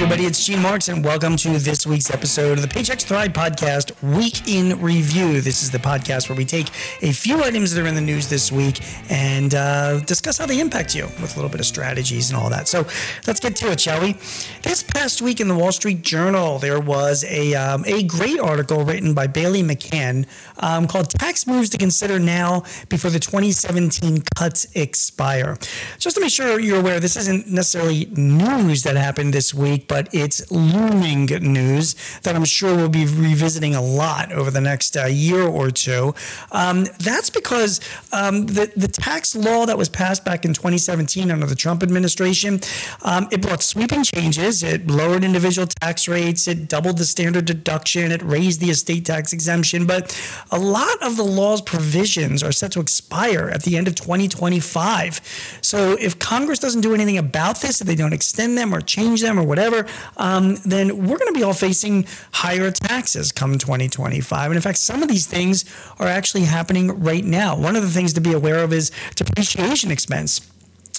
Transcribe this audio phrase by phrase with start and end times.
[0.00, 0.24] everybody.
[0.24, 4.48] It's Gene Marks, and welcome to this week's episode of the Paychex Thrive podcast, Week
[4.48, 5.42] in Review.
[5.42, 6.68] This is the podcast where we take
[7.02, 10.58] a few items that are in the news this week and uh, discuss how they
[10.58, 12.66] impact you with a little bit of strategies and all that.
[12.66, 12.86] So
[13.26, 14.14] let's get to it, shall we?
[14.62, 18.86] This past week in the Wall Street Journal, there was a, um, a great article
[18.86, 20.26] written by Bailey McCann
[20.60, 25.58] um, called Tax Moves to Consider Now Before the 2017 Cuts Expire.
[25.98, 30.08] Just to make sure you're aware, this isn't necessarily news that happened this week, but
[30.14, 35.06] it's looming news that I'm sure we'll be revisiting a lot over the next uh,
[35.06, 36.14] year or two.
[36.52, 37.80] Um, that's because
[38.12, 42.60] um, the, the tax law that was passed back in 2017 under the Trump administration,
[43.02, 44.62] um, it brought sweeping changes.
[44.62, 46.46] It lowered individual tax rates.
[46.46, 48.12] It doubled the standard deduction.
[48.12, 49.88] It raised the estate tax exemption.
[49.88, 50.16] But
[50.52, 55.58] a lot of the law's provisions are set to expire at the end of 2025.
[55.62, 59.20] So if Congress doesn't do anything about this, if they don't extend them or change
[59.20, 59.79] them or whatever,
[60.16, 64.50] um, then we're going to be all facing higher taxes come 2025.
[64.50, 65.64] And in fact, some of these things
[65.98, 67.56] are actually happening right now.
[67.56, 70.40] One of the things to be aware of is depreciation expense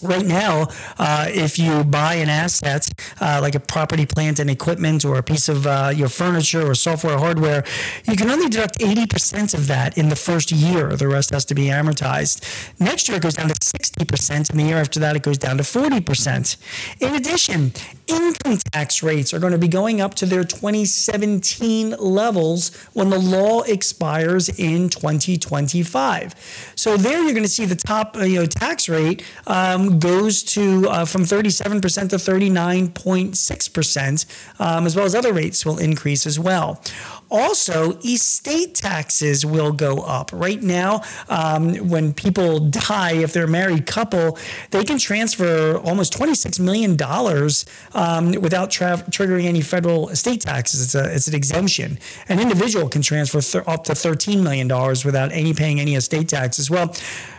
[0.01, 5.05] right now, uh, if you buy an asset uh, like a property, plant, and equipment,
[5.05, 7.63] or a piece of uh, your furniture or software, or hardware,
[8.07, 10.95] you can only deduct 80% of that in the first year.
[10.95, 12.41] The rest has to be amortized.
[12.79, 15.57] Next year, it goes down to 60%, and the year after that, it goes down
[15.57, 17.01] to 40%.
[17.01, 17.73] In addition,
[18.07, 23.19] income tax rates are going to be going up to their 2017 levels when the
[23.19, 26.73] law expires in 2025.
[26.75, 29.23] So there, you're going to see the top you know tax rate.
[29.47, 34.25] Um, goes to uh, from 37% to 39.6%,
[34.59, 36.81] um, as well as other rates will increase as well.
[37.31, 40.31] Also, estate taxes will go up.
[40.33, 44.37] Right now, um, when people die, if they're a married couple,
[44.71, 46.97] they can transfer almost $26 million
[47.93, 50.83] um, without tra- triggering any federal estate taxes.
[50.83, 51.99] It's, a, it's an exemption.
[52.27, 56.69] An individual can transfer th- up to $13 million without any paying any estate taxes.
[56.69, 56.93] Well,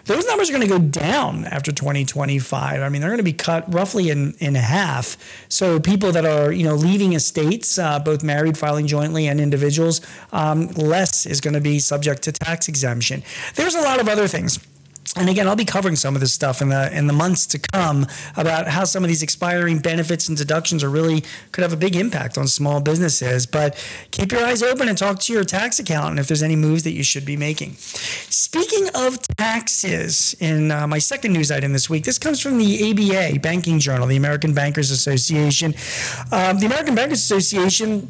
[0.05, 2.81] those numbers are going to go down after 2025.
[2.81, 5.17] I mean, they're going to be cut roughly in, in half.
[5.49, 10.01] So people that are, you know, leaving estates, uh, both married, filing jointly, and individuals,
[10.33, 13.23] um, less is going to be subject to tax exemption.
[13.55, 14.59] There's a lot of other things
[15.15, 17.59] and again, I'll be covering some of this stuff in the in the months to
[17.59, 21.77] come about how some of these expiring benefits and deductions are really could have a
[21.77, 23.45] big impact on small businesses.
[23.45, 23.77] But
[24.11, 26.93] keep your eyes open and talk to your tax accountant if there's any moves that
[26.93, 27.75] you should be making.
[27.75, 32.91] Speaking of taxes, in uh, my second news item this week, this comes from the
[32.91, 35.75] ABA Banking Journal, the American Bankers Association.
[36.31, 38.09] Um, the American Bankers Association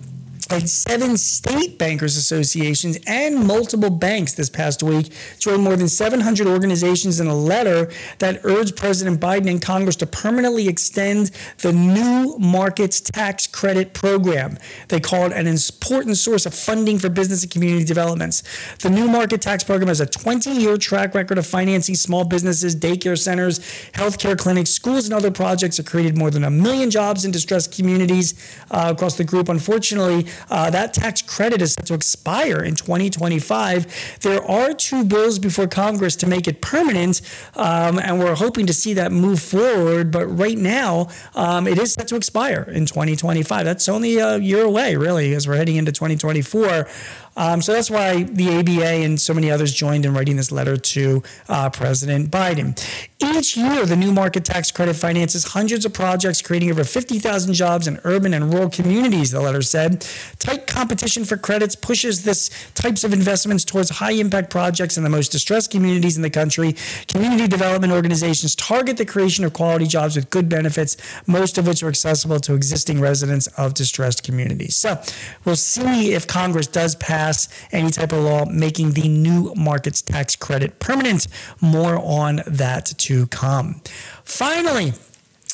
[0.53, 6.47] had seven state bankers associations and multiple banks this past week joined more than 700
[6.47, 11.31] organizations in a letter that urged President Biden and Congress to permanently extend
[11.63, 14.59] the new markets tax credit program.
[14.89, 18.43] They call it an important source of funding for business and community developments.
[18.77, 22.77] The new market tax program has a 20 year track record of financing small businesses,
[22.77, 23.61] daycare centers,
[23.93, 27.75] healthcare clinics, schools, and other projects that created more than a million jobs in distressed
[27.75, 28.35] communities
[28.71, 29.49] uh, across the group.
[29.49, 34.19] Unfortunately, uh, that tax credit is set to expire in 2025.
[34.21, 37.21] There are two bills before Congress to make it permanent,
[37.55, 40.11] um, and we're hoping to see that move forward.
[40.11, 43.65] But right now, um, it is set to expire in 2025.
[43.65, 46.87] That's only a year away, really, as we're heading into 2024.
[47.37, 50.77] Um, so that's why the ABA and so many others joined in writing this letter
[50.77, 52.79] to uh, President Biden.
[53.21, 57.87] Each year, the new market tax credit finances hundreds of projects, creating over 50,000 jobs
[57.87, 60.07] in urban and rural communities, the letter said.
[60.39, 65.11] Tight competition for credits pushes this types of investments towards high impact projects in the
[65.11, 66.75] most distressed communities in the country.
[67.09, 71.83] Community development organizations target the creation of quality jobs with good benefits, most of which
[71.83, 74.77] are accessible to existing residents of distressed communities.
[74.77, 75.01] So
[75.45, 80.03] we'll see if Congress does pass pass any type of law making the new markets
[80.03, 81.29] tax credit permanent.
[81.61, 83.81] More on that to come.
[84.25, 84.93] Finally,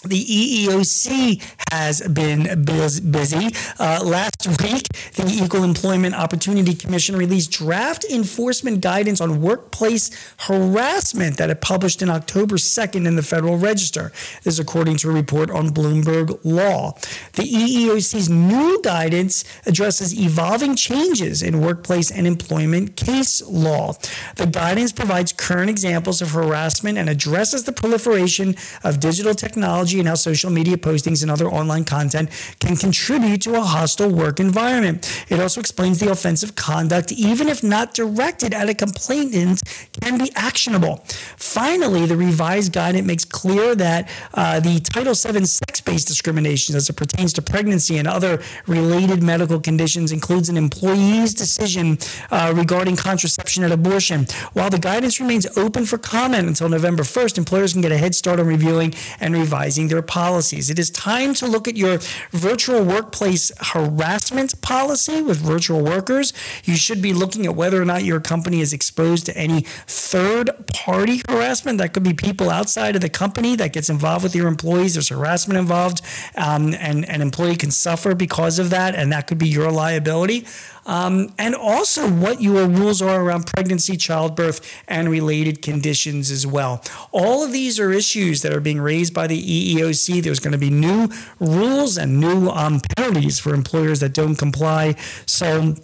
[0.04, 1.42] the EEOC
[1.72, 3.48] has been busy.
[3.78, 4.86] Uh, last week,
[5.16, 12.02] the Equal Employment Opportunity Commission released draft enforcement guidance on workplace harassment that it published
[12.02, 14.12] in October 2nd in the Federal Register.
[14.44, 16.92] This is according to a report on Bloomberg Law.
[17.32, 23.94] The EEOC's new guidance addresses evolving changes in workplace and employment case law.
[24.36, 28.54] The guidance provides current examples of harassment and addresses the proliferation
[28.84, 32.30] of digital technology and how social media postings and other online content
[32.60, 35.24] can contribute to a hostile work work environment.
[35.30, 39.62] It also explains the offensive conduct, even if not directed at a complainant,
[40.02, 41.02] can be actionable.
[41.36, 46.90] Finally, the revised guidance makes clear that uh, the Title VII sex based discrimination as
[46.90, 51.96] it pertains to pregnancy and other related medical conditions includes an employee's decision
[52.30, 54.26] uh, regarding contraception and abortion.
[54.52, 58.14] While the guidance remains open for comment until November 1st, employers can get a head
[58.14, 60.68] start on reviewing and revising their policies.
[60.68, 61.98] It is time to look at your
[62.32, 64.17] virtual workplace harassment
[64.60, 66.32] policy with virtual workers.
[66.64, 70.50] You should be looking at whether or not your company is exposed to any third
[70.74, 71.78] party harassment.
[71.78, 74.94] That could be people outside of the company that gets involved with your employees.
[74.94, 76.02] There's harassment involved,
[76.36, 80.46] um, and an employee can suffer because of that, and that could be your liability.
[80.88, 86.82] Um, and also what your rules are around pregnancy, childbirth, and related conditions as well.
[87.12, 90.22] All of these are issues that are being raised by the EEOC.
[90.22, 91.08] There's going to be new
[91.38, 94.94] rules and new um, penalties for employers that don't comply.
[95.26, 95.76] So,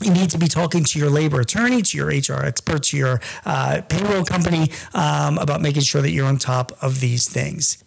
[0.00, 3.20] you need to be talking to your labor attorney, to your HR expert, to your
[3.44, 7.82] uh, payroll company um, about making sure that you're on top of these things.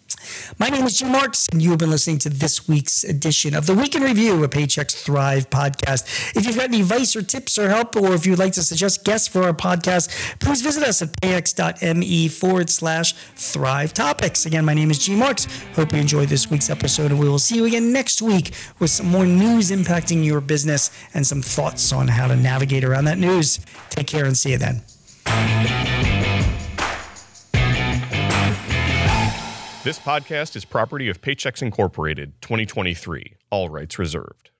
[0.58, 3.66] My name is Gene Marks, and you have been listening to this week's edition of
[3.66, 6.36] the Week in Review, a Paychex Thrive podcast.
[6.36, 9.04] If you've got any advice or tips or help, or if you'd like to suggest
[9.04, 14.46] guests for our podcast, please visit us at payx.me forward slash thrive topics.
[14.46, 15.46] Again, my name is Gene Marks.
[15.74, 18.90] Hope you enjoyed this week's episode, and we will see you again next week with
[18.90, 23.18] some more news impacting your business and some thoughts on how to navigate around that
[23.18, 23.60] news.
[23.90, 24.82] Take care and see you then.
[29.86, 34.50] This podcast is property of Paychex Incorporated, 2023, all rights reserved.